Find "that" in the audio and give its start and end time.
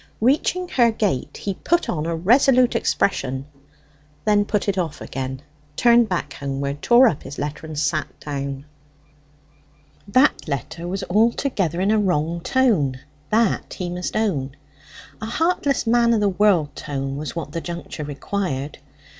10.07-10.47, 13.29-13.75